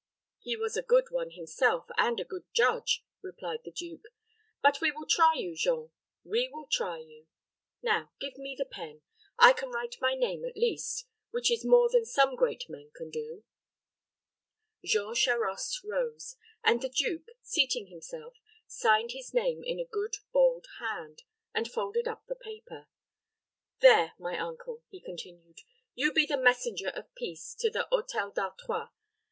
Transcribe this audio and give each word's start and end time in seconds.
"He 0.39 0.57
was 0.57 0.75
a 0.75 0.81
good 0.81 1.11
one 1.11 1.29
himself, 1.29 1.85
and 1.95 2.19
a 2.19 2.25
good 2.25 2.51
judge," 2.55 3.05
replied 3.21 3.59
the 3.63 3.69
duke. 3.69 4.05
"But 4.63 4.81
we 4.81 4.89
will 4.91 5.05
try 5.05 5.35
you, 5.35 5.55
Jean 5.55 5.91
we 6.23 6.49
will 6.51 6.65
try 6.65 6.97
you. 6.97 7.27
Now 7.83 8.09
give 8.19 8.35
me 8.39 8.55
the 8.57 8.65
pen. 8.65 9.03
I 9.37 9.53
can 9.53 9.69
write 9.69 9.97
my 10.01 10.15
name, 10.15 10.43
at 10.43 10.57
least, 10.57 11.05
which 11.29 11.51
is 11.51 11.63
more 11.63 11.87
than 11.87 12.03
some 12.05 12.35
great 12.35 12.63
men 12.67 12.89
can 12.95 13.11
do." 13.11 13.43
Jean 14.83 15.13
Charost 15.13 15.83
rose, 15.83 16.35
and 16.63 16.81
the 16.81 16.89
duke, 16.89 17.27
seating 17.43 17.85
himself, 17.85 18.33
signed 18.65 19.11
his 19.11 19.35
name 19.35 19.61
in 19.63 19.79
a 19.79 19.85
good 19.85 20.15
bold 20.33 20.65
hand, 20.79 21.21
and 21.53 21.71
folded 21.71 22.07
up 22.07 22.25
the 22.25 22.33
paper. 22.33 22.87
"There, 23.81 24.13
my 24.17 24.35
uncle," 24.39 24.81
he 24.89 24.99
continued, 24.99 25.59
"you 25.93 26.11
be 26.11 26.25
the 26.25 26.37
messenger 26.41 26.89
of 26.89 27.13
peace 27.13 27.53
to 27.59 27.69
the 27.69 27.87
Hôtel 27.91 28.33
d'Artois. 28.33 28.89